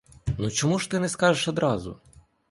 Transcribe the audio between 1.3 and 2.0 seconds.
одразу?